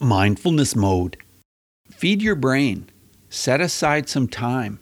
mindfulness 0.00 0.74
mode. 0.74 1.18
Feed 1.90 2.22
your 2.22 2.34
brain, 2.34 2.88
set 3.28 3.60
aside 3.60 4.08
some 4.08 4.26
time, 4.26 4.80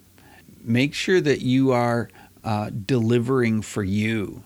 make 0.62 0.94
sure 0.94 1.20
that 1.20 1.42
you 1.42 1.72
are 1.72 2.08
uh, 2.44 2.70
delivering 2.70 3.62
for 3.62 3.82
you. 3.82 4.44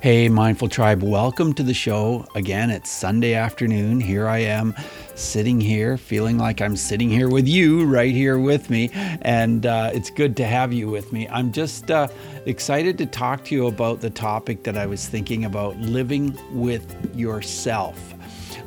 Hey, 0.00 0.28
Mindful 0.28 0.68
Tribe, 0.68 1.02
welcome 1.02 1.52
to 1.54 1.64
the 1.64 1.74
show. 1.74 2.24
Again, 2.36 2.70
it's 2.70 2.88
Sunday 2.88 3.34
afternoon. 3.34 3.98
Here 3.98 4.28
I 4.28 4.38
am 4.38 4.76
sitting 5.16 5.60
here, 5.60 5.96
feeling 5.98 6.38
like 6.38 6.62
I'm 6.62 6.76
sitting 6.76 7.10
here 7.10 7.28
with 7.28 7.48
you 7.48 7.84
right 7.84 8.14
here 8.14 8.38
with 8.38 8.70
me. 8.70 8.90
And 9.22 9.66
uh, 9.66 9.90
it's 9.92 10.10
good 10.10 10.36
to 10.36 10.46
have 10.46 10.72
you 10.72 10.88
with 10.88 11.12
me. 11.12 11.26
I'm 11.28 11.50
just 11.50 11.90
uh, 11.90 12.06
excited 12.46 12.96
to 12.98 13.06
talk 13.06 13.44
to 13.46 13.56
you 13.56 13.66
about 13.66 14.00
the 14.00 14.10
topic 14.10 14.62
that 14.62 14.78
I 14.78 14.86
was 14.86 15.08
thinking 15.08 15.44
about 15.44 15.76
living 15.78 16.38
with 16.52 17.16
yourself 17.16 18.14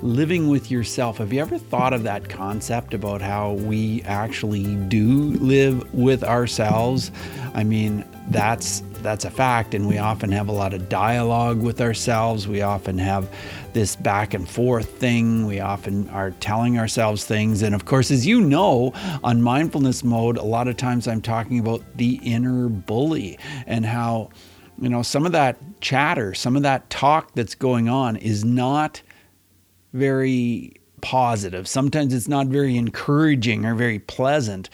living 0.03 0.47
with 0.47 0.71
yourself. 0.71 1.19
Have 1.19 1.31
you 1.31 1.39
ever 1.41 1.59
thought 1.59 1.93
of 1.93 2.01
that 2.03 2.27
concept 2.27 2.95
about 2.95 3.21
how 3.21 3.53
we 3.53 4.01
actually 4.01 4.75
do 4.87 5.33
live 5.33 5.93
with 5.93 6.23
ourselves? 6.23 7.11
I 7.53 7.63
mean, 7.63 8.03
that's 8.31 8.83
that's 9.01 9.25
a 9.25 9.31
fact 9.31 9.73
and 9.73 9.87
we 9.87 9.97
often 9.97 10.31
have 10.31 10.47
a 10.47 10.51
lot 10.51 10.73
of 10.73 10.87
dialogue 10.87 11.61
with 11.61 11.81
ourselves. 11.81 12.47
We 12.47 12.61
often 12.61 12.97
have 12.99 13.29
this 13.73 13.95
back 13.95 14.33
and 14.33 14.47
forth 14.47 14.89
thing. 14.99 15.47
We 15.47 15.59
often 15.59 16.07
are 16.09 16.31
telling 16.31 16.77
ourselves 16.77 17.25
things 17.25 17.61
and 17.61 17.73
of 17.73 17.85
course 17.85 18.11
as 18.11 18.25
you 18.25 18.41
know, 18.41 18.93
on 19.23 19.41
mindfulness 19.41 20.03
mode, 20.03 20.37
a 20.37 20.43
lot 20.43 20.67
of 20.67 20.77
times 20.77 21.07
I'm 21.07 21.21
talking 21.21 21.59
about 21.59 21.81
the 21.95 22.19
inner 22.23 22.69
bully 22.69 23.39
and 23.65 23.85
how 23.85 24.29
you 24.79 24.89
know, 24.89 25.03
some 25.03 25.25
of 25.27 25.31
that 25.33 25.57
chatter, 25.79 26.33
some 26.33 26.55
of 26.55 26.63
that 26.63 26.89
talk 26.89 27.33
that's 27.35 27.53
going 27.53 27.87
on 27.87 28.15
is 28.15 28.43
not 28.43 29.01
very 29.93 30.73
positive. 31.01 31.67
Sometimes 31.67 32.13
it's 32.13 32.27
not 32.27 32.47
very 32.47 32.77
encouraging 32.77 33.65
or 33.65 33.75
very 33.75 33.99
pleasant. 33.99 34.69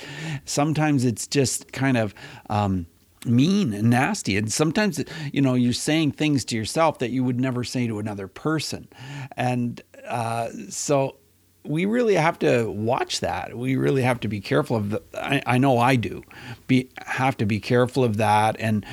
Sometimes 0.45 1.04
it's 1.04 1.28
just 1.28 1.72
kind 1.72 1.98
of 1.98 2.14
um, 2.50 2.86
mean 3.28 3.73
and 3.73 3.89
nasty. 3.89 4.38
And 4.38 4.52
sometimes, 4.52 5.03
you 5.31 5.42
know, 5.42 5.53
you're 5.53 5.73
saying 5.73 6.14
things 6.14 6.45
to 6.45 6.56
yourself 6.56 7.00
that 7.00 7.09
you 7.09 7.23
would 7.23 7.39
never 7.39 7.64
say 7.64 7.88
to 7.88 8.00
another 8.00 8.28
person. 8.28 8.88
And 9.36 9.81
uh, 10.08 10.50
so 10.70 11.17
we 11.64 11.86
really 11.86 12.16
have 12.16 12.39
to 12.39 12.70
watch 12.72 13.20
that. 13.20 13.58
We 13.58 13.75
really 13.75 14.02
have 14.02 14.20
to 14.22 14.28
be 14.28 14.39
careful 14.39 14.78
of 14.78 14.89
the, 14.89 15.02
I, 15.14 15.42
I 15.45 15.58
know 15.58 15.78
I 15.78 15.95
do. 15.95 16.23
Be 16.67 16.89
have 17.05 17.38
to 17.38 17.45
be 17.45 17.59
careful 17.59 18.03
of 18.03 18.17
that 18.17 18.55
and 18.59 18.86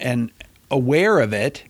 and 0.00 0.30
aware 0.70 1.18
of 1.20 1.32
it 1.32 1.64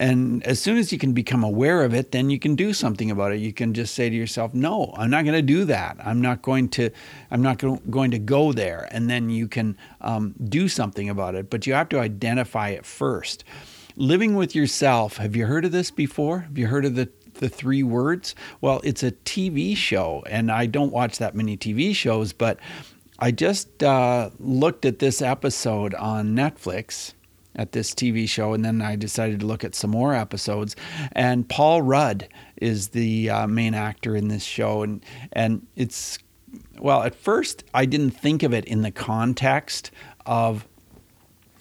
and 0.00 0.42
as 0.44 0.58
soon 0.58 0.78
as 0.78 0.92
you 0.92 0.98
can 0.98 1.12
become 1.12 1.44
aware 1.44 1.84
of 1.84 1.92
it, 1.92 2.10
then 2.10 2.30
you 2.30 2.38
can 2.38 2.56
do 2.56 2.72
something 2.72 3.10
about 3.10 3.32
it. 3.32 3.36
You 3.36 3.52
can 3.52 3.74
just 3.74 3.94
say 3.94 4.08
to 4.08 4.16
yourself, 4.16 4.54
"No, 4.54 4.94
I'm 4.96 5.10
not 5.10 5.26
going 5.26 5.36
to 5.36 5.42
do 5.42 5.66
that. 5.66 5.98
I'm 6.02 6.22
not 6.22 6.40
going 6.40 6.70
to. 6.70 6.88
I'm 7.30 7.42
not 7.42 7.58
going 7.58 8.10
to 8.10 8.18
go 8.18 8.54
there." 8.54 8.88
And 8.90 9.10
then 9.10 9.28
you 9.28 9.46
can 9.46 9.76
um, 10.00 10.34
do 10.42 10.68
something 10.68 11.10
about 11.10 11.34
it. 11.34 11.50
But 11.50 11.66
you 11.66 11.74
have 11.74 11.90
to 11.90 12.00
identify 12.00 12.70
it 12.70 12.86
first. 12.86 13.44
Living 13.94 14.36
with 14.36 14.54
yourself. 14.54 15.18
Have 15.18 15.36
you 15.36 15.44
heard 15.44 15.66
of 15.66 15.72
this 15.72 15.90
before? 15.90 16.40
Have 16.40 16.56
you 16.56 16.68
heard 16.68 16.86
of 16.86 16.94
the 16.94 17.10
the 17.34 17.50
three 17.50 17.82
words? 17.82 18.34
Well, 18.62 18.80
it's 18.82 19.02
a 19.02 19.12
TV 19.12 19.76
show, 19.76 20.24
and 20.30 20.50
I 20.50 20.64
don't 20.64 20.92
watch 20.92 21.18
that 21.18 21.34
many 21.34 21.58
TV 21.58 21.94
shows, 21.94 22.32
but 22.32 22.58
I 23.18 23.32
just 23.32 23.82
uh, 23.82 24.30
looked 24.38 24.86
at 24.86 24.98
this 24.98 25.20
episode 25.20 25.92
on 25.94 26.34
Netflix 26.34 27.12
at 27.56 27.72
this 27.72 27.92
TV 27.92 28.28
show, 28.28 28.52
and 28.52 28.64
then 28.64 28.80
I 28.80 28.96
decided 28.96 29.40
to 29.40 29.46
look 29.46 29.64
at 29.64 29.74
some 29.74 29.90
more 29.90 30.14
episodes. 30.14 30.76
And 31.12 31.48
Paul 31.48 31.82
Rudd 31.82 32.28
is 32.56 32.88
the 32.88 33.30
uh, 33.30 33.46
main 33.46 33.74
actor 33.74 34.14
in 34.16 34.28
this 34.28 34.44
show, 34.44 34.82
and 34.82 35.04
and 35.32 35.66
it's 35.76 36.18
well, 36.78 37.02
at 37.02 37.14
first 37.14 37.64
I 37.74 37.86
didn't 37.86 38.10
think 38.12 38.42
of 38.42 38.52
it 38.52 38.64
in 38.64 38.82
the 38.82 38.90
context 38.90 39.90
of 40.26 40.66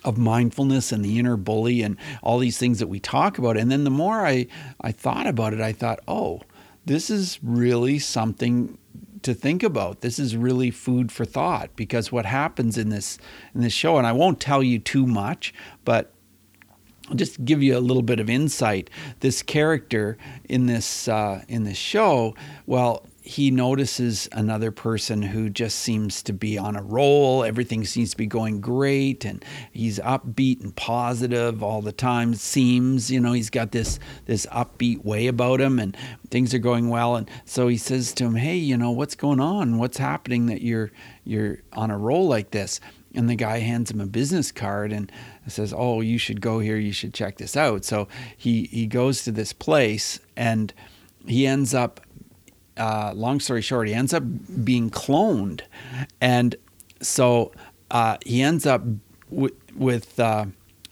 of 0.05 0.17
mindfulness 0.17 0.91
and 0.91 1.03
the 1.03 1.19
inner 1.19 1.35
bully 1.35 1.81
and 1.81 1.97
all 2.23 2.39
these 2.39 2.57
things 2.57 2.79
that 2.79 2.87
we 2.87 2.99
talk 2.99 3.37
about. 3.37 3.57
And 3.57 3.69
then 3.69 3.83
the 3.83 3.89
more 3.89 4.25
I 4.25 4.47
I 4.81 4.91
thought 4.91 5.27
about 5.27 5.53
it, 5.53 5.61
I 5.61 5.73
thought, 5.73 5.99
oh, 6.07 6.41
this 6.85 7.09
is 7.09 7.39
really 7.43 7.99
something 7.99 8.77
to 9.23 9.33
think 9.33 9.63
about. 9.63 10.01
This 10.01 10.19
is 10.19 10.35
really 10.35 10.71
food 10.71 11.11
for 11.11 11.25
thought 11.25 11.75
because 11.75 12.11
what 12.11 12.25
happens 12.25 12.77
in 12.77 12.89
this 12.89 13.17
in 13.53 13.61
this 13.61 13.73
show, 13.73 13.97
and 13.97 14.07
I 14.07 14.11
won't 14.11 14.39
tell 14.39 14.63
you 14.63 14.79
too 14.79 15.05
much, 15.05 15.53
but 15.85 16.13
I'll 17.09 17.15
just 17.15 17.43
give 17.43 17.63
you 17.63 17.77
a 17.77 17.79
little 17.79 18.03
bit 18.03 18.19
of 18.19 18.29
insight. 18.29 18.89
This 19.19 19.41
character 19.41 20.17
in 20.47 20.67
this 20.67 21.07
uh, 21.07 21.43
in 21.47 21.63
this 21.63 21.77
show, 21.77 22.35
well, 22.65 23.05
he 23.29 23.51
notices 23.51 24.27
another 24.31 24.71
person 24.71 25.21
who 25.21 25.51
just 25.51 25.77
seems 25.77 26.23
to 26.23 26.33
be 26.33 26.57
on 26.57 26.75
a 26.75 26.81
roll. 26.81 27.43
Everything 27.43 27.85
seems 27.85 28.09
to 28.09 28.17
be 28.17 28.25
going 28.25 28.59
great, 28.59 29.23
and 29.23 29.45
he's 29.71 29.99
upbeat 29.99 30.61
and 30.61 30.75
positive 30.75 31.61
all 31.61 31.83
the 31.83 31.91
time. 31.91 32.33
Seems, 32.33 33.11
you 33.11 33.19
know, 33.19 33.33
he's 33.33 33.51
got 33.51 33.71
this 33.71 33.99
this 34.25 34.47
upbeat 34.47 35.05
way 35.05 35.27
about 35.27 35.61
him, 35.61 35.77
and 35.77 35.95
things 36.31 36.55
are 36.55 36.59
going 36.59 36.89
well. 36.89 37.15
And 37.15 37.29
so 37.45 37.67
he 37.67 37.77
says 37.77 38.13
to 38.13 38.25
him, 38.25 38.33
"Hey, 38.33 38.55
you 38.55 38.75
know, 38.75 38.89
what's 38.89 39.13
going 39.13 39.39
on? 39.39 39.77
What's 39.77 39.99
happening 39.99 40.47
that 40.47 40.63
you're 40.63 40.91
you're 41.23 41.59
on 41.73 41.91
a 41.91 41.99
roll 41.99 42.27
like 42.27 42.49
this?" 42.49 42.79
And 43.13 43.29
the 43.29 43.35
guy 43.35 43.59
hands 43.59 43.91
him 43.91 44.01
a 44.01 44.07
business 44.07 44.51
card 44.51 44.91
and 44.91 45.11
says, 45.45 45.71
"Oh, 45.71 46.01
you 46.01 46.17
should 46.17 46.41
go 46.41 46.57
here. 46.57 46.77
You 46.77 46.93
should 46.93 47.13
check 47.13 47.37
this 47.37 47.55
out." 47.55 47.85
So 47.85 48.07
he 48.35 48.63
he 48.71 48.87
goes 48.87 49.23
to 49.25 49.31
this 49.31 49.53
place 49.53 50.19
and 50.35 50.73
he 51.27 51.45
ends 51.45 51.73
up 51.73 52.01
uh, 52.79 53.13
long 53.13 53.39
story 53.39 53.61
short, 53.61 53.87
he 53.87 53.93
ends 53.93 54.13
up 54.13 54.23
being 54.63 54.89
cloned, 54.89 55.61
and 56.19 56.55
so 57.01 57.51
uh, 57.91 58.17
he 58.25 58.41
ends 58.41 58.65
up 58.65 58.83
w- 59.29 59.55
with 59.75 60.19
uh, 60.19 60.45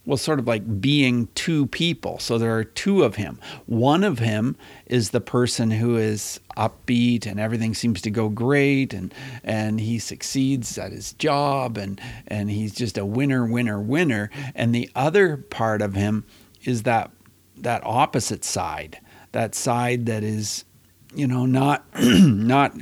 well, 0.08 0.18
sort 0.18 0.40
of 0.40 0.48
like 0.48 0.80
being 0.80 1.28
two 1.36 1.68
people. 1.68 2.18
So 2.18 2.38
there 2.38 2.56
are 2.58 2.64
two 2.64 3.04
of 3.04 3.16
him. 3.16 3.40
One 3.66 4.06
of 4.06 4.20
him 4.20 4.56
is 4.86 5.10
the 5.10 5.20
person 5.20 5.70
who 5.70 5.98
is 5.98 6.40
upbeat 6.56 7.26
and 7.26 7.42
everything 7.42 7.74
seems 7.74 8.02
to 8.04 8.10
go 8.10 8.30
great, 8.30 8.94
and 8.94 9.14
and 9.44 9.82
he 9.82 10.00
succeeds 10.00 10.78
at 10.78 10.94
his 10.94 11.12
job, 11.14 11.78
and 11.78 12.00
and 12.26 12.50
he's 12.50 12.74
just 12.74 12.98
a 12.98 13.06
winner, 13.06 13.46
winner, 13.46 13.82
winner. 13.82 14.30
And 14.56 14.74
the 14.74 14.90
other 14.96 15.36
part 15.38 15.82
of 15.82 15.96
him 15.96 16.24
is 16.64 16.84
that 16.84 17.12
that 17.58 17.82
opposite 17.84 18.46
side, 18.46 19.02
that 19.34 19.56
side 19.56 20.06
that 20.06 20.24
is 20.24 20.64
you 21.14 21.28
know, 21.28 21.46
not 21.46 21.86
not 22.02 22.74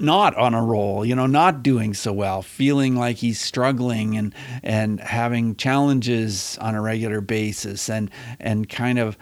not 0.00 0.34
on 0.36 0.54
a 0.54 0.62
roll, 0.62 1.04
you 1.04 1.14
know, 1.14 1.26
not 1.26 1.62
doing 1.62 1.92
so 1.94 2.12
well, 2.12 2.42
feeling 2.42 2.96
like 2.96 3.16
he's 3.16 3.40
struggling 3.40 4.16
and 4.16 4.34
and 4.62 5.00
having 5.00 5.54
challenges 5.56 6.58
on 6.60 6.74
a 6.74 6.80
regular 6.80 7.20
basis 7.20 7.88
and 7.88 8.10
and 8.38 8.68
kind 8.68 8.98
of 8.98 9.16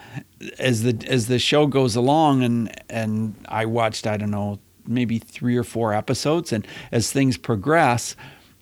as 0.59 0.83
the 0.83 1.05
as 1.09 1.27
the 1.27 1.39
show 1.39 1.67
goes 1.67 1.97
along 1.97 2.43
and 2.43 2.83
and 2.89 3.35
I 3.49 3.67
watched 3.67 4.07
I 4.07 4.17
don't 4.17 4.31
know 4.31 4.59
maybe 4.87 5.19
3 5.19 5.55
or 5.55 5.65
4 5.65 5.93
episodes 5.93 6.51
and 6.51 6.67
as 6.91 7.13
things 7.13 7.37
progress 7.37 8.17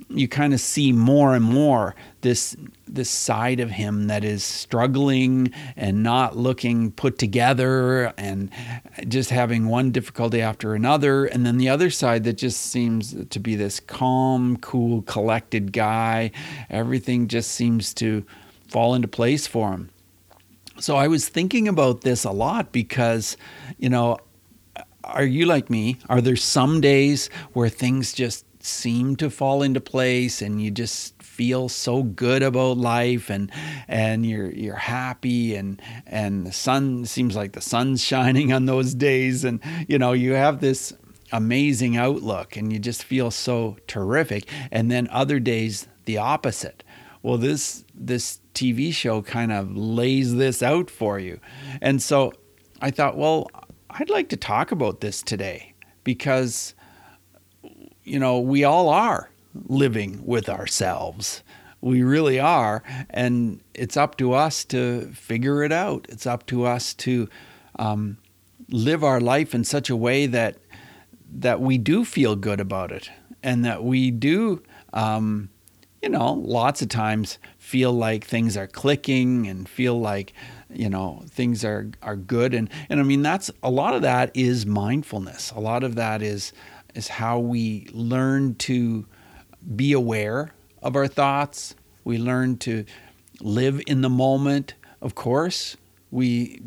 you 0.09 0.29
kind 0.29 0.55
of 0.55 0.61
see 0.61 0.93
more 0.93 1.34
and 1.34 1.45
more 1.45 1.95
this 2.21 2.57
this 2.87 3.11
side 3.11 3.61
of 3.61 3.71
him 3.71 4.07
that 4.07 4.23
is 4.23 4.45
struggling 4.45 5.53
and 5.77 6.03
not 6.03 6.37
looking 6.37 6.93
put 6.93 7.19
together 7.19 8.12
and 8.17 8.51
just 9.09 9.31
having 9.31 9.67
one 9.67 9.91
difficulty 9.91 10.41
after 10.41 10.75
another. 10.75 11.25
And 11.27 11.45
then 11.45 11.59
the 11.59 11.69
other 11.69 11.91
side 11.91 12.25
that 12.25 12.35
just 12.35 12.61
seems 12.61 13.15
to 13.29 13.41
be 13.41 13.56
this 13.56 13.81
calm 13.81 14.56
cool 14.59 15.03
collected 15.03 15.73
guy 15.73 16.31
everything 16.71 17.27
just 17.27 17.51
seems 17.53 17.93
to 17.95 18.25
fall 18.69 18.95
into 18.95 19.09
place 19.09 19.47
for 19.47 19.73
him. 19.73 19.91
So 20.79 20.97
i 20.97 21.09
was 21.09 21.29
thinking 21.29 21.69
about 21.69 22.03
this 22.03 22.25
a 22.25 22.33
lot 22.33 22.71
because 22.71 23.37
you 23.79 23.89
know 23.89 24.19
are 25.06 25.25
you 25.25 25.47
like 25.47 25.70
me? 25.70 25.99
Are 26.09 26.20
there 26.20 26.37
some 26.37 26.81
days 26.81 27.31
where 27.53 27.69
things 27.69 28.12
just 28.12 28.44
seem 28.67 29.17
to 29.17 29.31
fall 29.31 29.63
into 29.63 29.81
place 29.81 30.43
and 30.43 30.61
you 30.61 30.71
just 30.71 31.21
feel 31.23 31.69
so 31.69 32.03
good 32.03 32.43
about 32.43 32.79
life 32.79 33.31
and 33.31 33.51
and 33.89 34.25
you're 34.25 34.51
you're 34.53 34.75
happy 34.75 35.55
and 35.55 35.81
and 36.07 36.47
the 36.47 36.53
sun 36.53 37.05
seems 37.05 37.37
like 37.37 37.53
the 37.53 37.61
sun's 37.61 38.03
shining 38.11 38.53
on 38.53 38.67
those 38.67 38.95
days. 38.95 39.45
And 39.45 39.61
you 39.89 39.99
know 39.99 40.13
you 40.13 40.33
have 40.33 40.61
this 40.61 40.93
amazing 41.33 41.97
outlook 41.97 42.57
and 42.57 42.73
you 42.73 42.79
just 42.79 43.05
feel 43.05 43.31
so 43.31 43.77
terrific. 43.87 44.49
And 44.71 44.91
then 44.91 45.09
other 45.11 45.39
days 45.39 45.87
the 46.05 46.19
opposite. 46.19 46.83
Well 47.23 47.39
this 47.39 47.85
this 47.95 48.41
TV 48.55 48.93
show 48.93 49.23
kind 49.23 49.53
of 49.53 49.77
lays 49.77 50.35
this 50.35 50.63
out 50.63 50.91
for 50.91 51.19
you. 51.19 51.41
And 51.81 52.03
so 52.03 52.33
I 52.81 52.91
thought 52.91 53.17
well 53.17 53.49
I'd 53.91 54.11
like 54.11 54.29
to 54.31 54.37
talk 54.37 54.73
about 54.73 55.01
this 55.01 55.23
today 55.23 55.75
because 56.05 56.75
you 58.06 58.19
know, 58.19 58.38
we 58.38 58.64
all 58.64 58.88
are 58.88 59.31
living 59.67 60.25
with 60.25 60.49
ourselves. 60.49 61.43
We 61.81 62.03
really 62.03 62.38
are. 62.38 62.82
And 63.11 63.61
it's 63.75 63.97
up 63.97 64.17
to 64.19 64.32
us 64.32 64.64
to 64.67 65.12
figure 65.12 65.62
it 65.64 65.73
out. 65.73 66.06
It's 66.08 66.26
up 66.26 66.47
to 66.47 66.64
us 66.64 66.94
to 66.94 67.29
um, 67.79 68.19
live 68.69 69.05
our 69.05 69.20
life 69.20 69.55
in 69.55 69.64
such 69.64 69.91
a 69.91 69.97
way 69.97 70.26
that 70.26 70.56
that 71.38 71.61
we 71.61 71.76
do 71.76 72.05
feel 72.05 72.37
good 72.37 72.61
about 72.61 72.93
it 72.93 73.11
and 73.43 73.64
that 73.64 73.82
we 73.82 74.11
do 74.12 74.62
um, 74.93 75.50
you 76.00 76.08
know 76.08 76.35
lots 76.35 76.81
of 76.81 76.88
times 76.88 77.38
feel 77.58 77.93
like 77.93 78.25
things 78.25 78.56
are 78.56 78.69
clicking 78.69 79.47
and 79.49 79.69
feel 79.69 79.99
like 79.99 80.32
you 80.70 80.88
know 80.88 81.23
things 81.29 81.64
are 81.64 81.91
are 82.03 82.17
good 82.17 82.55
and 82.55 82.70
and 82.88 83.00
I 83.00 83.03
mean 83.03 83.23
that's 83.23 83.50
a 83.62 83.70
lot 83.70 83.94
of 83.94 84.03
that 84.03 84.31
is 84.35 84.64
mindfulness 84.64 85.50
a 85.50 85.61
lot 85.61 85.82
of 85.82 85.97
that 85.97 86.23
is 86.23 86.53
is 86.96 87.08
how 87.08 87.38
we 87.38 87.88
learn 87.93 88.54
to 88.54 89.06
be 89.75 89.93
aware 89.93 90.52
of 90.82 90.96
our 90.96 91.06
thoughts. 91.06 91.75
We 92.04 92.19
learn 92.19 92.58
to 92.58 92.84
live 93.40 93.82
in 93.87 94.00
the 94.00 94.08
moment. 94.08 94.75
Of 95.02 95.14
course 95.14 95.76
we 96.10 96.62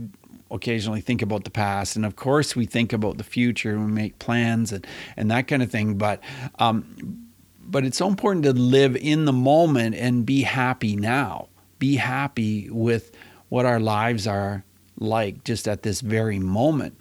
occasionally 0.52 1.02
think 1.02 1.22
about 1.22 1.44
the 1.44 1.50
past 1.50 1.96
and 1.96 2.06
of 2.06 2.16
course 2.16 2.56
we 2.56 2.66
think 2.66 2.92
about 2.92 3.18
the 3.18 3.24
future 3.24 3.72
and 3.72 3.86
we 3.86 3.92
make 3.92 4.18
plans 4.20 4.72
and 4.72 4.86
and 5.16 5.32
that 5.32 5.48
kind 5.48 5.64
of 5.64 5.72
thing. 5.72 5.98
But 5.98 6.22
um 6.60 7.26
but 7.62 7.86
it's 7.86 7.98
so 7.98 8.08
important 8.08 8.44
to 8.46 8.54
live 8.54 8.96
in 8.96 9.26
the 9.26 9.34
moment 9.34 9.96
and 9.96 10.26
be 10.26 10.42
happy 10.42 10.96
now. 10.96 11.50
Be 11.78 11.96
happy 11.96 12.70
with 12.70 13.12
what 13.50 13.66
our 13.66 13.80
lives 13.80 14.28
are 14.28 14.64
like 14.98 15.44
just 15.44 15.68
at 15.68 15.84
this 15.84 16.02
very 16.02 16.40
moment. 16.40 16.99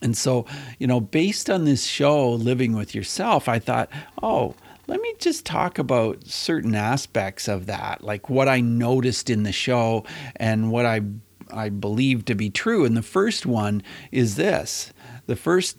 And 0.00 0.16
so, 0.16 0.46
you 0.78 0.86
know, 0.86 1.00
based 1.00 1.48
on 1.48 1.64
this 1.64 1.84
show, 1.84 2.32
Living 2.32 2.74
with 2.74 2.94
Yourself, 2.94 3.48
I 3.48 3.58
thought, 3.58 3.88
oh, 4.22 4.54
let 4.86 5.00
me 5.00 5.14
just 5.18 5.46
talk 5.46 5.78
about 5.78 6.26
certain 6.26 6.74
aspects 6.74 7.48
of 7.48 7.66
that, 7.66 8.04
like 8.04 8.28
what 8.28 8.48
I 8.48 8.60
noticed 8.60 9.30
in 9.30 9.42
the 9.44 9.52
show 9.52 10.04
and 10.36 10.70
what 10.70 10.86
I 10.86 11.02
I 11.50 11.68
believe 11.68 12.24
to 12.26 12.34
be 12.34 12.50
true. 12.50 12.84
And 12.84 12.96
the 12.96 13.02
first 13.02 13.46
one 13.46 13.82
is 14.10 14.36
this. 14.36 14.92
The 15.26 15.36
first 15.36 15.76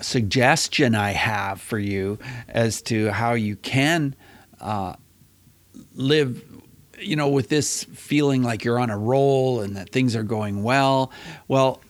suggestion 0.00 0.94
I 0.94 1.10
have 1.10 1.60
for 1.60 1.78
you 1.78 2.18
as 2.48 2.80
to 2.82 3.10
how 3.10 3.32
you 3.32 3.56
can 3.56 4.14
uh, 4.60 4.94
live 5.94 6.44
you 7.00 7.16
know, 7.16 7.28
with 7.28 7.48
this 7.48 7.84
feeling 7.84 8.42
like 8.42 8.64
you're 8.64 8.78
on 8.78 8.90
a 8.90 8.98
roll 8.98 9.60
and 9.60 9.76
that 9.76 9.90
things 9.90 10.14
are 10.14 10.22
going 10.22 10.62
well, 10.62 11.10
well, 11.48 11.80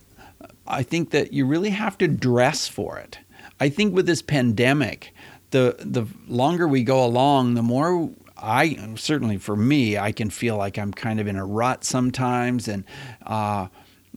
I 0.70 0.82
think 0.82 1.11
that 1.11 1.32
you 1.32 1.46
really 1.46 1.70
have 1.70 1.99
to 1.99 2.08
dress 2.08 2.69
for 2.69 2.99
it. 2.99 3.19
I 3.58 3.69
think 3.69 3.94
with 3.94 4.06
this 4.06 4.22
pandemic, 4.22 5.12
the 5.50 5.76
the 5.81 6.06
longer 6.28 6.67
we 6.67 6.82
go 6.82 7.05
along, 7.05 7.55
the 7.55 7.62
more 7.62 8.11
I 8.37 8.94
certainly 8.96 9.37
for 9.37 9.56
me, 9.56 9.99
I 9.99 10.12
can 10.12 10.31
feel 10.31 10.56
like 10.56 10.78
I'm 10.78 10.93
kind 10.93 11.20
of 11.20 11.26
in 11.26 11.37
a 11.37 11.44
rut 11.44 11.84
sometimes, 11.84 12.69
and 12.69 12.84
uh, 13.26 13.69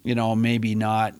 you 0.04 0.16
know 0.16 0.36
maybe 0.36 0.76
not 0.76 1.16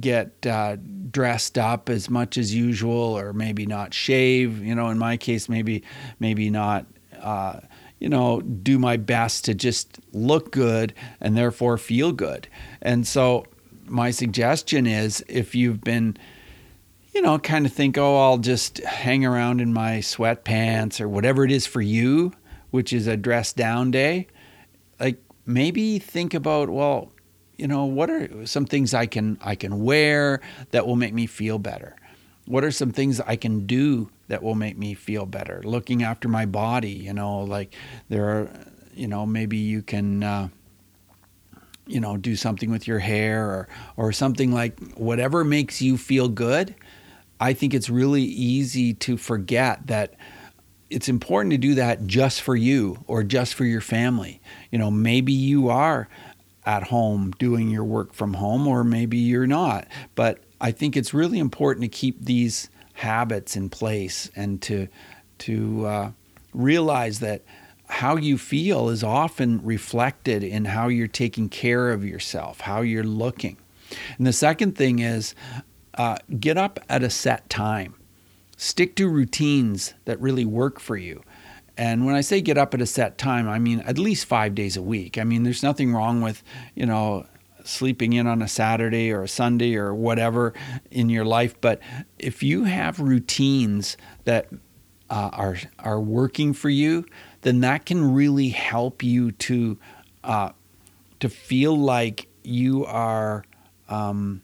get 0.00 0.46
uh, 0.46 0.76
dressed 1.10 1.58
up 1.58 1.88
as 1.88 2.10
much 2.10 2.36
as 2.36 2.54
usual, 2.54 3.18
or 3.18 3.32
maybe 3.32 3.66
not 3.66 3.94
shave. 3.94 4.62
You 4.62 4.74
know, 4.74 4.88
in 4.88 4.98
my 4.98 5.16
case, 5.16 5.48
maybe 5.48 5.82
maybe 6.20 6.50
not. 6.50 6.86
Uh, 7.20 7.60
you 7.98 8.08
know, 8.08 8.40
do 8.40 8.80
my 8.80 8.96
best 8.96 9.44
to 9.44 9.54
just 9.54 10.00
look 10.12 10.50
good 10.50 10.92
and 11.20 11.36
therefore 11.36 11.78
feel 11.78 12.10
good. 12.10 12.48
And 12.80 13.06
so, 13.06 13.46
my 13.92 14.10
suggestion 14.10 14.86
is 14.86 15.22
if 15.28 15.54
you've 15.54 15.82
been, 15.82 16.16
you 17.14 17.20
know, 17.20 17.38
kind 17.38 17.66
of 17.66 17.72
think, 17.72 17.98
oh, 17.98 18.16
I'll 18.16 18.38
just 18.38 18.78
hang 18.78 19.24
around 19.24 19.60
in 19.60 19.72
my 19.72 19.98
sweatpants 19.98 21.00
or 21.00 21.08
whatever 21.08 21.44
it 21.44 21.52
is 21.52 21.66
for 21.66 21.82
you, 21.82 22.32
which 22.70 22.92
is 22.92 23.06
a 23.06 23.18
dress 23.18 23.52
down 23.52 23.90
day, 23.90 24.26
like 24.98 25.22
maybe 25.44 25.98
think 25.98 26.32
about, 26.32 26.70
well, 26.70 27.12
you 27.58 27.68
know, 27.68 27.84
what 27.84 28.08
are 28.08 28.46
some 28.46 28.64
things 28.64 28.94
I 28.94 29.06
can 29.06 29.38
I 29.42 29.54
can 29.54 29.84
wear 29.84 30.40
that 30.70 30.86
will 30.86 30.96
make 30.96 31.12
me 31.12 31.26
feel 31.26 31.58
better? 31.58 31.94
What 32.46 32.64
are 32.64 32.72
some 32.72 32.90
things 32.90 33.20
I 33.20 33.36
can 33.36 33.66
do 33.66 34.10
that 34.28 34.42
will 34.42 34.54
make 34.54 34.78
me 34.78 34.94
feel 34.94 35.26
better. 35.26 35.60
Looking 35.62 36.02
after 36.02 36.26
my 36.26 36.46
body, 36.46 36.92
you 36.92 37.12
know, 37.12 37.40
like 37.40 37.74
there 38.08 38.24
are, 38.30 38.48
you 38.94 39.06
know, 39.06 39.26
maybe 39.26 39.58
you 39.58 39.82
can, 39.82 40.22
uh, 40.22 40.48
you 41.92 42.00
know, 42.00 42.16
do 42.16 42.36
something 42.36 42.70
with 42.70 42.86
your 42.86 42.98
hair 42.98 43.44
or 43.46 43.68
or 43.96 44.12
something 44.12 44.52
like 44.52 44.78
whatever 44.94 45.44
makes 45.44 45.82
you 45.82 45.96
feel 45.96 46.28
good. 46.28 46.74
I 47.38 47.52
think 47.52 47.74
it's 47.74 47.90
really 47.90 48.22
easy 48.22 48.94
to 48.94 49.16
forget 49.16 49.86
that 49.88 50.14
it's 50.88 51.08
important 51.08 51.52
to 51.52 51.58
do 51.58 51.74
that 51.74 52.06
just 52.06 52.42
for 52.42 52.54
you 52.54 53.02
or 53.06 53.22
just 53.22 53.54
for 53.54 53.64
your 53.64 53.80
family. 53.80 54.40
You 54.70 54.78
know, 54.78 54.90
maybe 54.90 55.32
you 55.32 55.68
are 55.68 56.08
at 56.64 56.84
home 56.84 57.32
doing 57.38 57.68
your 57.68 57.84
work 57.84 58.12
from 58.12 58.34
home 58.34 58.66
or 58.66 58.84
maybe 58.84 59.18
you're 59.18 59.46
not. 59.46 59.88
But 60.14 60.40
I 60.60 60.70
think 60.70 60.96
it's 60.96 61.12
really 61.12 61.38
important 61.38 61.82
to 61.82 61.88
keep 61.88 62.24
these 62.24 62.70
habits 62.94 63.56
in 63.56 63.68
place 63.68 64.30
and 64.36 64.62
to 64.62 64.88
to 65.38 65.86
uh, 65.86 66.10
realize 66.54 67.18
that 67.18 67.42
how 67.92 68.16
you 68.16 68.38
feel 68.38 68.88
is 68.88 69.04
often 69.04 69.62
reflected 69.62 70.42
in 70.42 70.64
how 70.64 70.88
you're 70.88 71.06
taking 71.06 71.50
care 71.50 71.90
of 71.90 72.04
yourself, 72.04 72.60
how 72.60 72.80
you're 72.80 73.04
looking. 73.04 73.58
And 74.16 74.26
the 74.26 74.32
second 74.32 74.76
thing 74.76 75.00
is 75.00 75.34
uh, 75.94 76.16
get 76.40 76.56
up 76.56 76.80
at 76.88 77.02
a 77.02 77.10
set 77.10 77.50
time. 77.50 77.94
Stick 78.56 78.96
to 78.96 79.08
routines 79.08 79.92
that 80.06 80.18
really 80.20 80.46
work 80.46 80.80
for 80.80 80.96
you. 80.96 81.22
And 81.76 82.06
when 82.06 82.14
I 82.14 82.22
say 82.22 82.40
get 82.40 82.56
up 82.56 82.72
at 82.72 82.80
a 82.80 82.86
set 82.86 83.18
time, 83.18 83.46
I 83.46 83.58
mean 83.58 83.80
at 83.80 83.98
least 83.98 84.24
five 84.24 84.54
days 84.54 84.76
a 84.76 84.82
week. 84.82 85.18
I 85.18 85.24
mean, 85.24 85.42
there's 85.42 85.62
nothing 85.62 85.92
wrong 85.92 86.22
with, 86.22 86.42
you 86.74 86.86
know, 86.86 87.26
sleeping 87.62 88.14
in 88.14 88.26
on 88.26 88.40
a 88.40 88.48
Saturday 88.48 89.12
or 89.12 89.22
a 89.22 89.28
Sunday 89.28 89.76
or 89.76 89.94
whatever 89.94 90.54
in 90.90 91.10
your 91.10 91.26
life. 91.26 91.60
But 91.60 91.80
if 92.18 92.42
you 92.42 92.64
have 92.64 93.00
routines 93.00 93.98
that 94.24 94.48
uh, 95.10 95.28
are 95.32 95.58
are 95.78 96.00
working 96.00 96.54
for 96.54 96.70
you, 96.70 97.04
then 97.42 97.60
that 97.60 97.86
can 97.86 98.14
really 98.14 98.48
help 98.48 99.02
you 99.02 99.32
to 99.32 99.78
uh, 100.24 100.50
to 101.20 101.28
feel 101.28 101.76
like 101.76 102.28
you 102.42 102.84
are. 102.86 103.44
Um, 103.88 104.42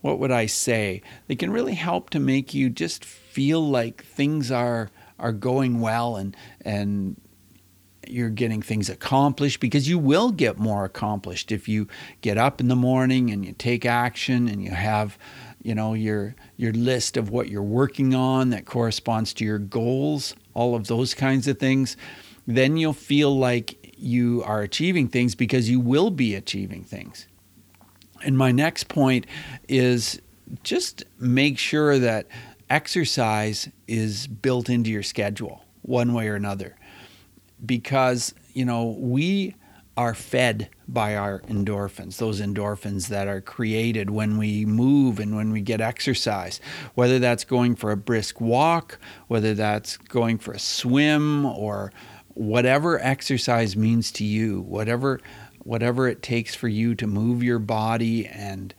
what 0.00 0.18
would 0.18 0.30
I 0.30 0.44
say? 0.46 1.00
They 1.28 1.34
can 1.34 1.50
really 1.50 1.74
help 1.74 2.10
to 2.10 2.20
make 2.20 2.52
you 2.52 2.68
just 2.68 3.04
feel 3.04 3.66
like 3.66 4.04
things 4.04 4.50
are 4.50 4.90
are 5.18 5.32
going 5.32 5.80
well 5.80 6.16
and 6.16 6.36
and 6.60 7.16
you're 8.10 8.30
getting 8.30 8.62
things 8.62 8.88
accomplished 8.88 9.60
because 9.60 9.88
you 9.88 9.98
will 9.98 10.30
get 10.30 10.58
more 10.58 10.84
accomplished 10.84 11.52
if 11.52 11.68
you 11.68 11.86
get 12.20 12.38
up 12.38 12.60
in 12.60 12.68
the 12.68 12.76
morning 12.76 13.30
and 13.30 13.44
you 13.44 13.52
take 13.52 13.84
action 13.84 14.48
and 14.48 14.62
you 14.62 14.70
have 14.70 15.18
you 15.62 15.74
know 15.74 15.94
your 15.94 16.34
your 16.56 16.72
list 16.72 17.16
of 17.16 17.30
what 17.30 17.48
you're 17.48 17.62
working 17.62 18.14
on 18.14 18.50
that 18.50 18.66
corresponds 18.66 19.32
to 19.32 19.44
your 19.44 19.58
goals 19.58 20.34
all 20.54 20.74
of 20.74 20.86
those 20.86 21.14
kinds 21.14 21.48
of 21.48 21.58
things 21.58 21.96
then 22.46 22.76
you'll 22.76 22.92
feel 22.92 23.36
like 23.36 23.84
you 23.98 24.42
are 24.44 24.62
achieving 24.62 25.08
things 25.08 25.34
because 25.34 25.70
you 25.70 25.80
will 25.80 26.10
be 26.10 26.34
achieving 26.34 26.84
things. 26.84 27.26
And 28.22 28.36
my 28.36 28.52
next 28.52 28.88
point 28.88 29.26
is 29.68 30.20
just 30.62 31.04
make 31.18 31.58
sure 31.58 31.98
that 31.98 32.26
exercise 32.70 33.68
is 33.86 34.26
built 34.26 34.68
into 34.68 34.90
your 34.90 35.02
schedule 35.02 35.64
one 35.82 36.14
way 36.14 36.28
or 36.28 36.34
another 36.34 36.76
because 37.64 38.34
you 38.52 38.64
know 38.64 38.96
we 38.98 39.54
are 39.96 40.14
fed 40.14 40.68
by 40.88 41.14
our 41.16 41.40
endorphins, 41.42 42.18
those 42.18 42.40
endorphins 42.40 43.08
that 43.08 43.28
are 43.28 43.40
created 43.40 44.10
when 44.10 44.36
we 44.36 44.64
move 44.64 45.20
and 45.20 45.36
when 45.36 45.52
we 45.52 45.60
get 45.60 45.80
exercise, 45.80 46.60
whether 46.94 47.18
that's 47.18 47.44
going 47.44 47.76
for 47.76 47.92
a 47.92 47.96
brisk 47.96 48.40
walk, 48.40 48.98
whether 49.28 49.54
that's 49.54 49.96
going 49.96 50.38
for 50.38 50.52
a 50.52 50.58
swim 50.58 51.46
or 51.46 51.92
whatever 52.34 53.00
exercise 53.00 53.76
means 53.76 54.10
to 54.10 54.24
you, 54.24 54.60
whatever 54.62 55.20
whatever 55.62 56.08
it 56.08 56.22
takes 56.22 56.54
for 56.54 56.68
you 56.68 56.94
to 56.94 57.06
move 57.06 57.42
your 57.42 57.58
body 57.58 58.26
and 58.26 58.74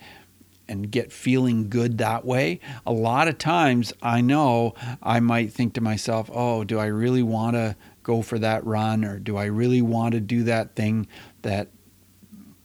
and 0.67 0.89
get 0.89 1.11
feeling 1.11 1.69
good 1.69 1.97
that 1.99 2.25
way. 2.25 2.59
A 2.85 2.91
lot 2.91 3.27
of 3.27 3.37
times 3.37 3.93
I 4.01 4.21
know 4.21 4.73
I 5.01 5.19
might 5.19 5.53
think 5.53 5.73
to 5.75 5.81
myself, 5.81 6.29
"Oh, 6.33 6.63
do 6.63 6.79
I 6.79 6.87
really 6.87 7.23
want 7.23 7.55
to 7.55 7.75
go 8.05 8.21
for 8.21 8.37
that 8.39 8.63
run 8.65 9.03
or 9.03 9.17
do 9.17 9.35
I 9.35 9.45
really 9.45 9.81
want 9.81 10.13
to 10.13 10.21
do 10.21 10.43
that 10.43 10.75
thing 10.75 11.07
that 11.41 11.69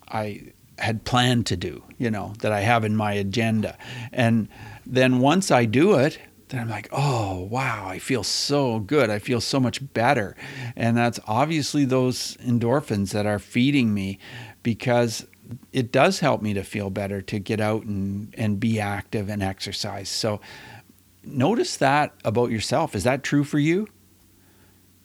I 0.07 0.53
had 0.79 1.05
planned 1.05 1.47
to 1.47 1.57
do, 1.57 1.83
you 1.99 2.11
know, 2.11 2.35
that 2.41 2.53
I 2.53 2.61
have 2.61 2.85
in 2.85 2.95
my 2.95 3.15
agenda. 3.15 3.77
And 4.13 4.49
then 4.87 5.19
once 5.21 5.51
I 5.51 5.65
do 5.65 5.95
it, 5.95 6.19
then 6.49 6.61
I'm 6.61 6.69
like, 6.69 6.89
oh, 6.93 7.41
wow, 7.51 7.87
I 7.87 7.99
feel 7.99 8.23
so 8.23 8.81
good. 8.81 9.09
I 9.09 9.19
feel 9.19 9.41
so 9.41 9.59
much 9.61 9.93
better. 9.95 10.37
And 10.77 10.97
that's 10.97 11.21
obviously 11.27 11.85
those 11.85 12.37
endorphins 12.39 13.13
that 13.13 13.25
are 13.25 13.39
feeding 13.39 13.95
me 13.95 14.19
because 14.63 15.27
it 15.73 15.91
does 15.91 16.21
help 16.21 16.43
me 16.43 16.53
to 16.55 16.65
feel 16.65 16.91
better 16.91 17.23
to 17.23 17.39
get 17.39 17.61
out 17.61 17.85
and, 17.85 18.35
and 18.37 18.61
be 18.61 18.79
active 18.79 19.29
and 19.29 19.43
exercise. 19.43 20.09
So 20.09 20.41
notice 21.25 21.77
that 21.77 22.15
about 22.25 22.51
yourself. 22.51 22.95
Is 22.95 23.05
that 23.05 23.23
true 23.23 23.45
for 23.45 23.59
you? 23.59 23.87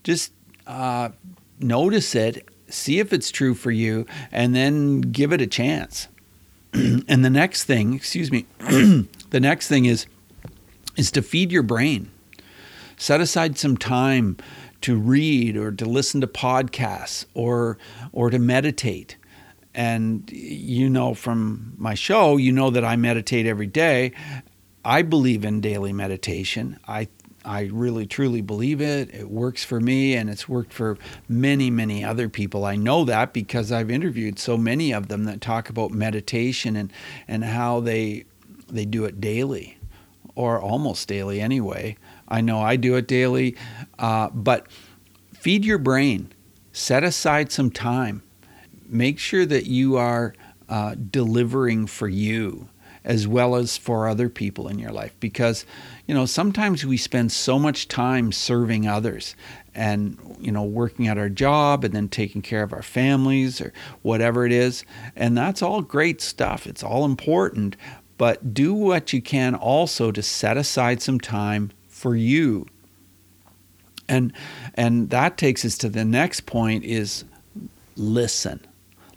Just 0.05 0.31
uh, 0.67 1.09
notice 1.59 2.15
it, 2.15 2.47
see 2.69 2.99
if 2.99 3.11
it's 3.11 3.31
true 3.31 3.55
for 3.55 3.71
you, 3.71 4.05
and 4.31 4.55
then 4.55 5.01
give 5.01 5.33
it 5.33 5.41
a 5.41 5.47
chance. 5.47 6.07
and 6.73 7.25
the 7.25 7.29
next 7.29 7.63
thing, 7.65 7.93
excuse 7.93 8.31
me, 8.31 8.45
the 8.59 9.39
next 9.41 9.67
thing 9.67 9.85
is 9.85 10.05
is 10.95 11.11
to 11.11 11.21
feed 11.21 11.51
your 11.51 11.63
brain. 11.63 12.09
Set 12.95 13.19
aside 13.19 13.57
some 13.57 13.75
time 13.75 14.37
to 14.79 14.95
read 14.95 15.57
or 15.57 15.71
to 15.71 15.85
listen 15.85 16.21
to 16.21 16.27
podcasts 16.27 17.25
or 17.33 17.77
or 18.13 18.29
to 18.29 18.39
meditate. 18.39 19.17
And 19.73 20.29
you 20.31 20.89
know 20.89 21.15
from 21.15 21.73
my 21.77 21.95
show, 21.95 22.37
you 22.37 22.51
know 22.51 22.69
that 22.69 22.85
I 22.85 22.95
meditate 22.95 23.45
every 23.47 23.67
day. 23.67 24.13
I 24.85 25.01
believe 25.01 25.43
in 25.43 25.61
daily 25.61 25.91
meditation. 25.91 26.79
I 26.87 27.07
I 27.45 27.69
really 27.71 28.07
truly 28.07 28.41
believe 28.41 28.81
it. 28.81 29.13
It 29.13 29.29
works 29.29 29.63
for 29.63 29.79
me 29.79 30.15
and 30.15 30.29
it's 30.29 30.49
worked 30.49 30.73
for 30.73 30.97
many, 31.29 31.69
many 31.69 32.03
other 32.03 32.27
people. 32.27 32.65
I 32.65 32.75
know 32.75 33.05
that 33.05 33.33
because 33.33 33.71
I've 33.71 33.91
interviewed 33.91 34.39
so 34.39 34.57
many 34.57 34.91
of 34.91 35.07
them 35.07 35.25
that 35.25 35.41
talk 35.41 35.69
about 35.69 35.91
meditation 35.91 36.75
and, 36.75 36.91
and 37.27 37.43
how 37.43 37.79
they 37.79 38.25
they 38.67 38.85
do 38.85 39.05
it 39.05 39.21
daily 39.21 39.77
or 40.33 40.59
almost 40.59 41.07
daily 41.07 41.39
anyway. 41.39 41.95
I 42.27 42.41
know 42.41 42.59
I 42.59 42.75
do 42.77 42.95
it 42.95 43.07
daily, 43.07 43.55
uh, 43.99 44.29
but 44.29 44.67
feed 45.33 45.63
your 45.63 45.77
brain. 45.77 46.31
Set 46.73 47.03
aside 47.03 47.51
some 47.51 47.69
time. 47.69 48.23
Make 48.87 49.19
sure 49.19 49.45
that 49.45 49.67
you 49.67 49.97
are 49.97 50.33
uh, 50.67 50.95
delivering 50.95 51.85
for 51.85 52.07
you 52.07 52.69
as 53.03 53.27
well 53.27 53.55
as 53.55 53.77
for 53.77 54.07
other 54.07 54.29
people 54.29 54.67
in 54.67 54.79
your 54.79 54.91
life 54.91 55.15
because 55.19 55.65
you 56.07 56.13
know 56.13 56.25
sometimes 56.25 56.85
we 56.85 56.97
spend 56.97 57.31
so 57.31 57.57
much 57.57 57.87
time 57.87 58.31
serving 58.31 58.87
others 58.87 59.35
and 59.73 60.17
you 60.39 60.51
know 60.51 60.63
working 60.63 61.07
at 61.07 61.17
our 61.17 61.29
job 61.29 61.83
and 61.83 61.93
then 61.93 62.07
taking 62.07 62.41
care 62.41 62.63
of 62.63 62.73
our 62.73 62.83
families 62.83 63.59
or 63.59 63.73
whatever 64.01 64.45
it 64.45 64.51
is 64.51 64.85
and 65.15 65.37
that's 65.37 65.61
all 65.61 65.81
great 65.81 66.21
stuff. 66.21 66.67
It's 66.67 66.83
all 66.83 67.05
important 67.05 67.75
but 68.17 68.53
do 68.53 68.73
what 68.73 69.13
you 69.13 69.21
can 69.21 69.55
also 69.55 70.11
to 70.11 70.21
set 70.21 70.57
aside 70.57 71.01
some 71.01 71.19
time 71.19 71.71
for 71.87 72.15
you. 72.15 72.65
And 74.07 74.31
and 74.75 75.09
that 75.09 75.37
takes 75.37 75.65
us 75.65 75.77
to 75.79 75.89
the 75.89 76.05
next 76.05 76.41
point 76.45 76.83
is 76.83 77.25
listen. 77.95 78.59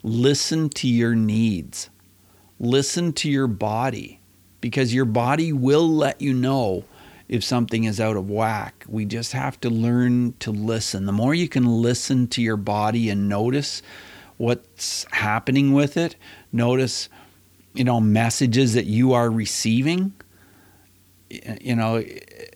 Listen 0.03 0.69
to 0.71 0.89
your 0.89 1.15
needs. 1.15 1.91
Listen 2.59 3.13
to 3.15 3.31
your 3.31 3.47
body 3.47 4.18
because 4.61 4.95
your 4.95 5.05
body 5.05 5.53
will 5.53 5.89
let 5.89 6.21
you 6.21 6.35
know 6.35 6.85
if 7.29 7.45
something 7.45 7.85
is 7.85 8.01
out 8.01 8.17
of 8.17 8.31
whack. 8.31 8.85
We 8.89 9.05
just 9.05 9.33
have 9.33 9.61
to 9.61 9.71
learn 9.71 10.35
to 10.41 10.51
listen. 10.51 11.07
The 11.07 11.13
more 11.13 11.35
you 11.35 11.49
can 11.49 11.83
listen 11.83 12.27
to 12.29 12.43
your 12.43 12.57
body 12.57 13.11
and 13.11 13.29
notice 13.29 13.83
what's 14.37 15.05
happening 15.13 15.73
with 15.73 15.97
it, 15.97 16.17
notice 16.53 17.09
you 17.75 17.85
know 17.85 18.01
messages 18.01 18.75
that 18.75 18.87
you 18.87 19.13
are 19.13 19.31
receiving, 19.31 20.15
you 21.29 21.77
know, 21.77 22.03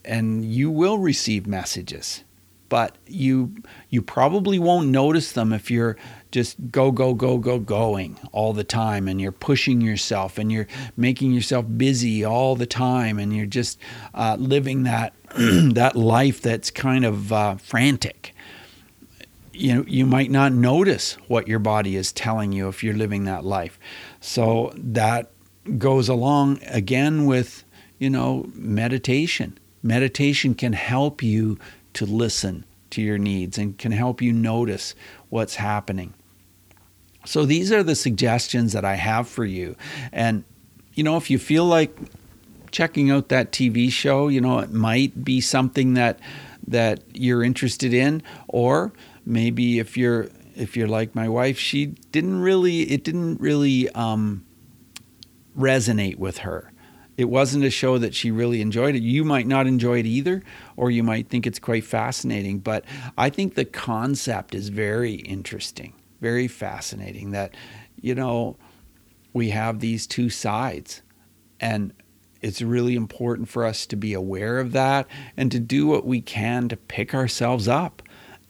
and 0.04 0.44
you 0.44 0.70
will 0.70 0.98
receive 0.98 1.46
messages 1.46 2.24
but 2.72 2.96
you 3.06 3.54
you 3.90 4.00
probably 4.00 4.58
won't 4.58 4.88
notice 4.88 5.32
them 5.32 5.52
if 5.52 5.70
you're 5.70 5.94
just 6.30 6.56
go 6.70 6.90
go 6.90 7.12
go 7.12 7.36
go 7.36 7.58
going 7.58 8.18
all 8.32 8.54
the 8.54 8.64
time 8.64 9.06
and 9.08 9.20
you're 9.20 9.30
pushing 9.30 9.82
yourself 9.82 10.38
and 10.38 10.50
you're 10.50 10.66
making 10.96 11.32
yourself 11.32 11.66
busy 11.76 12.24
all 12.24 12.56
the 12.56 12.64
time 12.64 13.18
and 13.18 13.36
you're 13.36 13.44
just 13.44 13.78
uh, 14.14 14.38
living 14.40 14.84
that 14.84 15.12
that 15.36 15.94
life 15.96 16.40
that's 16.40 16.70
kind 16.70 17.04
of 17.04 17.30
uh, 17.30 17.56
frantic. 17.56 18.34
You 19.52 19.74
know 19.74 19.84
you 19.86 20.06
might 20.06 20.30
not 20.30 20.54
notice 20.54 21.18
what 21.28 21.46
your 21.46 21.58
body 21.58 21.94
is 21.94 22.10
telling 22.10 22.52
you 22.52 22.68
if 22.68 22.82
you're 22.82 22.96
living 22.96 23.24
that 23.24 23.44
life. 23.44 23.78
So 24.18 24.72
that 24.76 25.30
goes 25.76 26.08
along 26.08 26.60
again 26.68 27.26
with 27.26 27.64
you 27.98 28.08
know 28.08 28.46
meditation. 28.54 29.58
Meditation 29.82 30.54
can 30.54 30.72
help 30.72 31.22
you 31.22 31.58
to 31.94 32.06
listen 32.06 32.64
to 32.90 33.02
your 33.02 33.18
needs 33.18 33.58
and 33.58 33.78
can 33.78 33.92
help 33.92 34.20
you 34.20 34.32
notice 34.32 34.94
what's 35.28 35.56
happening. 35.56 36.14
So 37.24 37.44
these 37.44 37.72
are 37.72 37.82
the 37.82 37.94
suggestions 37.94 38.72
that 38.72 38.84
I 38.84 38.96
have 38.96 39.28
for 39.28 39.44
you. 39.44 39.76
And, 40.12 40.44
you 40.94 41.04
know, 41.04 41.16
if 41.16 41.30
you 41.30 41.38
feel 41.38 41.64
like 41.64 41.96
checking 42.70 43.10
out 43.10 43.28
that 43.28 43.52
TV 43.52 43.90
show, 43.90 44.28
you 44.28 44.40
know, 44.40 44.58
it 44.58 44.72
might 44.72 45.24
be 45.24 45.40
something 45.40 45.94
that 45.94 46.18
that 46.66 47.00
you're 47.12 47.42
interested 47.42 47.92
in 47.92 48.22
or 48.48 48.92
maybe 49.26 49.78
if 49.78 49.96
you're 49.96 50.28
if 50.54 50.76
you're 50.76 50.88
like 50.88 51.14
my 51.14 51.28
wife 51.28 51.58
she 51.58 51.86
didn't 51.86 52.40
really 52.40 52.82
it 52.82 53.02
didn't 53.02 53.40
really 53.40 53.88
um, 53.90 54.44
resonate 55.58 56.16
with 56.16 56.38
her 56.38 56.71
it 57.16 57.26
wasn't 57.26 57.64
a 57.64 57.70
show 57.70 57.98
that 57.98 58.14
she 58.14 58.30
really 58.30 58.60
enjoyed 58.60 58.94
it. 58.94 59.02
You 59.02 59.24
might 59.24 59.46
not 59.46 59.66
enjoy 59.66 59.98
it 59.98 60.06
either, 60.06 60.42
or 60.76 60.90
you 60.90 61.02
might 61.02 61.28
think 61.28 61.46
it's 61.46 61.58
quite 61.58 61.84
fascinating. 61.84 62.58
But 62.58 62.84
I 63.18 63.30
think 63.30 63.54
the 63.54 63.64
concept 63.64 64.54
is 64.54 64.68
very 64.68 65.14
interesting, 65.14 65.92
very 66.20 66.48
fascinating 66.48 67.32
that, 67.32 67.54
you 68.00 68.14
know, 68.14 68.56
we 69.32 69.50
have 69.50 69.80
these 69.80 70.06
two 70.06 70.30
sides. 70.30 71.02
And 71.60 71.92
it's 72.40 72.60
really 72.62 72.96
important 72.96 73.48
for 73.48 73.64
us 73.64 73.86
to 73.86 73.96
be 73.96 74.14
aware 74.14 74.58
of 74.58 74.72
that 74.72 75.06
and 75.36 75.52
to 75.52 75.60
do 75.60 75.86
what 75.86 76.04
we 76.04 76.20
can 76.20 76.68
to 76.68 76.76
pick 76.76 77.14
ourselves 77.14 77.68
up 77.68 78.02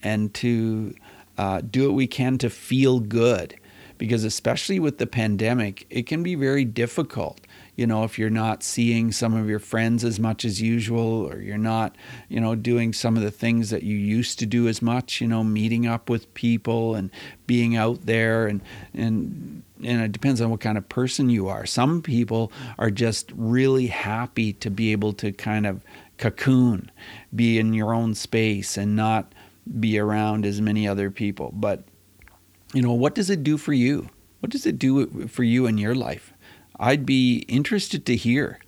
and 0.02 0.32
to 0.34 0.94
uh, 1.36 1.60
do 1.60 1.88
what 1.88 1.94
we 1.94 2.06
can 2.06 2.38
to 2.38 2.48
feel 2.48 3.00
good. 3.00 3.54
Because, 4.02 4.24
especially 4.24 4.80
with 4.80 4.98
the 4.98 5.06
pandemic, 5.06 5.86
it 5.88 6.08
can 6.08 6.24
be 6.24 6.34
very 6.34 6.64
difficult 6.64 7.40
you 7.74 7.86
know, 7.86 8.04
if 8.04 8.18
you're 8.18 8.30
not 8.30 8.62
seeing 8.62 9.12
some 9.12 9.34
of 9.34 9.48
your 9.48 9.58
friends 9.58 10.04
as 10.04 10.20
much 10.20 10.44
as 10.44 10.60
usual, 10.60 11.26
or 11.26 11.40
you're 11.40 11.56
not, 11.56 11.96
you 12.28 12.38
know, 12.38 12.54
doing 12.54 12.92
some 12.92 13.16
of 13.16 13.22
the 13.22 13.30
things 13.30 13.70
that 13.70 13.82
you 13.82 13.96
used 13.96 14.38
to 14.40 14.46
do 14.46 14.68
as 14.68 14.82
much, 14.82 15.22
you 15.22 15.26
know, 15.26 15.42
meeting 15.42 15.86
up 15.86 16.10
with 16.10 16.32
people 16.34 16.94
and 16.94 17.10
being 17.46 17.74
out 17.74 18.04
there 18.04 18.46
and, 18.46 18.60
and, 18.92 19.62
and 19.82 20.02
it 20.02 20.12
depends 20.12 20.42
on 20.42 20.50
what 20.50 20.60
kind 20.60 20.76
of 20.76 20.86
person 20.90 21.30
you 21.30 21.48
are. 21.48 21.64
Some 21.64 22.02
people 22.02 22.52
are 22.78 22.90
just 22.90 23.32
really 23.34 23.86
happy 23.86 24.52
to 24.54 24.70
be 24.70 24.92
able 24.92 25.14
to 25.14 25.32
kind 25.32 25.66
of 25.66 25.82
cocoon, 26.18 26.90
be 27.34 27.58
in 27.58 27.72
your 27.72 27.94
own 27.94 28.14
space 28.14 28.76
and 28.76 28.94
not 28.94 29.34
be 29.80 29.98
around 29.98 30.44
as 30.44 30.60
many 30.60 30.86
other 30.86 31.10
people. 31.10 31.50
But, 31.54 31.84
you 32.72 32.82
know, 32.82 32.92
what 32.92 33.14
does 33.14 33.30
it 33.30 33.42
do 33.42 33.56
for 33.56 33.72
you? 33.72 34.08
What 34.40 34.50
does 34.50 34.66
it 34.66 34.78
do 34.78 35.28
for 35.28 35.44
you 35.44 35.66
in 35.66 35.78
your 35.78 35.94
life? 35.94 36.32
I'd 36.78 37.06
be 37.06 37.44
interested 37.48 38.04
to 38.06 38.16
hear. 38.16 38.58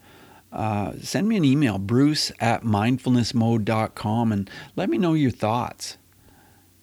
Uh, 0.52 0.92
send 1.00 1.28
me 1.28 1.36
an 1.36 1.44
email, 1.44 1.78
bruce 1.78 2.30
at 2.38 2.62
mindfulnessmode.com, 2.62 4.30
and 4.30 4.48
let 4.76 4.88
me 4.88 4.98
know 4.98 5.14
your 5.14 5.32
thoughts. 5.32 5.98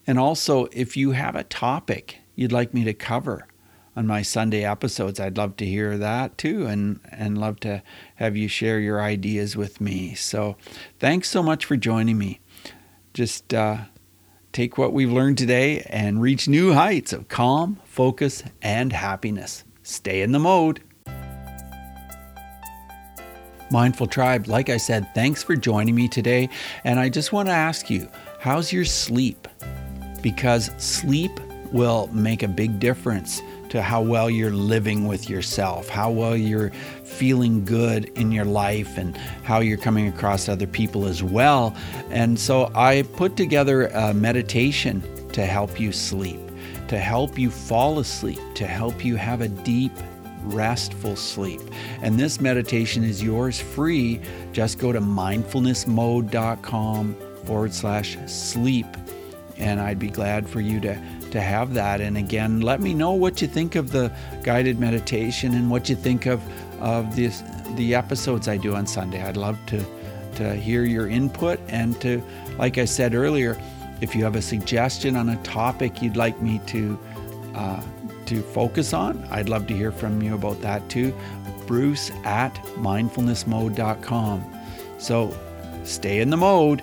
And 0.05 0.19
also, 0.19 0.65
if 0.73 0.97
you 0.97 1.11
have 1.11 1.35
a 1.35 1.45
topic 1.45 2.17
you'd 2.35 2.51
like 2.51 2.73
me 2.73 2.83
to 2.83 2.93
cover 2.93 3.47
on 3.95 4.07
my 4.07 4.23
Sunday 4.23 4.65
episodes, 4.65 5.19
I'd 5.19 5.37
love 5.37 5.55
to 5.57 5.65
hear 5.65 5.97
that 5.97 6.37
too, 6.37 6.65
and, 6.65 6.99
and 7.11 7.37
love 7.37 7.61
to 7.61 7.81
have 8.15 8.35
you 8.35 8.49
share 8.49 8.79
your 8.79 9.01
ideas 9.01 9.55
with 9.55 9.79
me. 9.79 10.15
So, 10.15 10.57
thanks 10.99 11.29
so 11.29 11.41
much 11.41 11.63
for 11.63 11.77
joining 11.77 12.17
me. 12.17 12.41
Just 13.13 13.53
uh, 13.53 13.85
take 14.51 14.77
what 14.77 14.93
we've 14.93 15.11
learned 15.11 15.37
today 15.37 15.85
and 15.89 16.21
reach 16.21 16.47
new 16.47 16.73
heights 16.73 17.13
of 17.13 17.27
calm, 17.27 17.79
focus, 17.85 18.43
and 18.61 18.91
happiness. 18.91 19.63
Stay 19.83 20.21
in 20.21 20.31
the 20.31 20.39
mode. 20.39 20.81
Mindful 23.71 24.07
Tribe, 24.07 24.47
like 24.47 24.69
I 24.69 24.75
said, 24.75 25.07
thanks 25.15 25.43
for 25.43 25.55
joining 25.55 25.95
me 25.95 26.09
today. 26.09 26.49
And 26.83 26.99
I 26.99 27.07
just 27.07 27.31
want 27.31 27.47
to 27.47 27.53
ask 27.53 27.89
you, 27.89 28.09
how's 28.39 28.73
your 28.73 28.83
sleep? 28.83 29.47
Because 30.21 30.71
sleep 30.77 31.39
will 31.71 32.07
make 32.07 32.43
a 32.43 32.49
big 32.49 32.79
difference 32.79 33.41
to 33.71 33.81
how 33.81 34.01
well 34.01 34.29
you're 34.29 34.51
living 34.51 35.07
with 35.07 35.29
yourself, 35.29 35.87
how 35.87 36.11
well 36.11 36.35
you're 36.35 36.71
feeling 37.03 37.63
good 37.63 38.11
in 38.17 38.29
your 38.31 38.45
life, 38.45 38.97
and 38.97 39.15
how 39.43 39.61
you're 39.61 39.77
coming 39.77 40.07
across 40.07 40.49
other 40.49 40.67
people 40.67 41.05
as 41.05 41.23
well. 41.23 41.73
And 42.09 42.37
so 42.37 42.69
I 42.75 43.03
put 43.15 43.37
together 43.37 43.87
a 43.87 44.13
meditation 44.13 45.01
to 45.31 45.45
help 45.45 45.79
you 45.79 45.93
sleep, 45.93 46.41
to 46.89 46.99
help 46.99 47.39
you 47.39 47.49
fall 47.49 47.99
asleep, 47.99 48.39
to 48.55 48.67
help 48.67 49.05
you 49.05 49.15
have 49.15 49.39
a 49.39 49.47
deep 49.47 49.93
restful 50.43 51.15
sleep. 51.15 51.61
And 52.01 52.19
this 52.19 52.41
meditation 52.41 53.05
is 53.05 53.23
yours 53.23 53.61
free. 53.61 54.19
Just 54.51 54.79
go 54.79 54.91
to 54.91 54.99
mindfulnessmode.com 54.99 57.15
forward 57.45 57.73
slash 57.73 58.17
sleep. 58.27 58.87
And 59.57 59.79
I'd 59.79 59.99
be 59.99 60.09
glad 60.09 60.49
for 60.49 60.59
you 60.59 60.81
to, 60.81 61.01
to 61.31 61.41
have 61.41 61.73
that. 61.73 62.01
And 62.01 62.17
again, 62.17 62.61
let 62.61 62.81
me 62.81 62.93
know 62.93 63.11
what 63.11 63.41
you 63.41 63.47
think 63.47 63.75
of 63.75 63.91
the 63.91 64.11
guided 64.43 64.79
meditation 64.79 65.53
and 65.53 65.69
what 65.69 65.89
you 65.89 65.95
think 65.95 66.25
of, 66.25 66.41
of 66.81 67.15
this, 67.15 67.43
the 67.75 67.95
episodes 67.95 68.47
I 68.47 68.57
do 68.57 68.75
on 68.75 68.85
Sunday. 68.85 69.21
I'd 69.21 69.37
love 69.37 69.57
to, 69.67 69.83
to 70.35 70.55
hear 70.55 70.83
your 70.83 71.07
input 71.07 71.59
and 71.67 71.99
to, 72.01 72.21
like 72.57 72.77
I 72.77 72.85
said 72.85 73.15
earlier, 73.15 73.59
if 74.01 74.15
you 74.15 74.23
have 74.23 74.35
a 74.35 74.41
suggestion 74.41 75.15
on 75.15 75.29
a 75.29 75.37
topic 75.43 76.01
you'd 76.01 76.17
like 76.17 76.41
me 76.41 76.59
to 76.67 76.99
uh, 77.55 77.81
to 78.25 78.41
focus 78.41 78.93
on, 78.93 79.27
I'd 79.29 79.49
love 79.49 79.67
to 79.67 79.75
hear 79.75 79.91
from 79.91 80.21
you 80.21 80.35
about 80.35 80.61
that 80.61 80.87
too. 80.89 81.13
Bruce 81.67 82.11
at 82.23 82.53
mindfulnessmode.com. 82.77 84.59
So 84.97 85.37
stay 85.83 86.21
in 86.21 86.29
the 86.29 86.37
mode 86.37 86.81